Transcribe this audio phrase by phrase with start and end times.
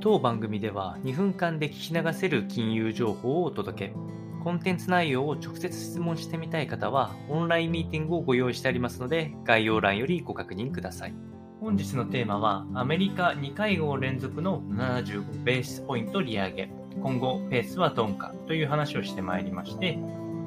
[0.00, 3.94] 当番組では2分間で聞き流せる金融情報をお届け。
[4.44, 11.14] コンテンツ内容を直接質問してみたい方は、オンラインミーティングをご用意してありますので、概要欄よりご確認ください。
[11.60, 16.70] 本日のテーマは、アメリカ2会合連続の75ベースポイント利上げ。
[17.02, 19.98] 今後、ペースは鈍化という話をしてまいりまして、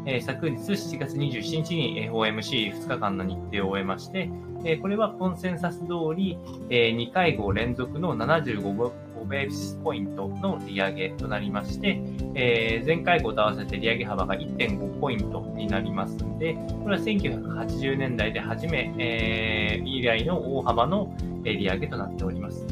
[0.06, 4.30] えー、昨日7月27日に FOMC2 日間の日程を終えまして、
[4.64, 6.38] えー、これはコンセンサス通り、
[6.70, 8.92] えー、2会合連続の75
[9.26, 12.02] ベースポイントの利上げとなりまして、
[12.36, 22.66] えー、前会合と合わせて利上げ幅が1.5ポイントになりますので、これは1980年代で初め、えー、以来の大幅の利上げとなっております。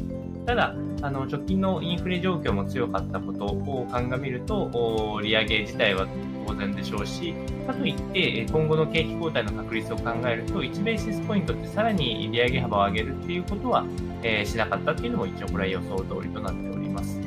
[0.46, 6.06] ただ、あの直近のインフレ状況も強かったことを鑑みると、利上げ自体は
[6.46, 7.34] 当然でしょうし、
[7.66, 13.84] かといって、今後の景気後退の確率を考えると、1ベーシスポイントってさらに利上げ幅を上げるっていうことは、
[14.22, 17.20] えー、しなかったっていうのも一応これは予想通りとなっております。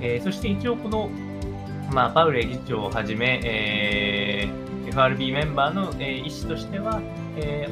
[0.00, 1.10] えー、そして一応この、
[1.92, 7.00] まあ、パウレ議長をはじめ、えー、FRB メンバーの、えー、意思としては、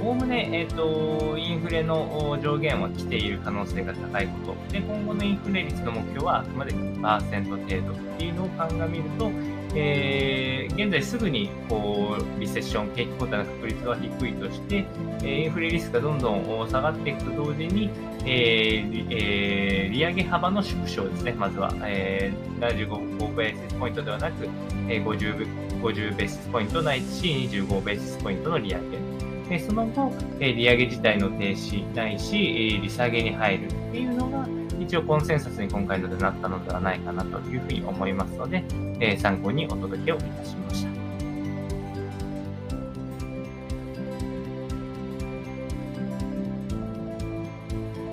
[0.03, 4.73] おおむね、えーと、インフレの上限は来ている可能性が高いこと。
[4.73, 9.31] で、今後のインフレ率の目標はあくまで2%程度っていうのを鑑みると、
[9.75, 14.85] えー、現在すぐにこうリセッション、景気後退の確率は低いとして、
[15.23, 17.89] インフレリスクがどんどん下がっていくと同時に、
[18.25, 24.49] えーえー、利上げ幅の縮小ですね、まずは、えー、75ベースポイントではなく、
[24.89, 29.32] えー、50, 50ベースポイントないし、25ベースポイントの利上げ。
[29.49, 34.47] でその後、え利上げ自体の停止ないし、え利下げに入るっていうのが、
[34.81, 38.65] 一応コンセンサスに今回のでなったのではないかなというふうに思いますので、
[39.01, 40.92] え参考にお届けをいたしました。